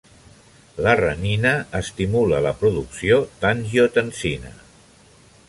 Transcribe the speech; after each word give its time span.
La 0.85 0.93
renina 0.99 1.51
estimula 1.81 2.41
la 2.47 2.55
producció 2.63 3.21
d'angiotensina. 3.45 4.57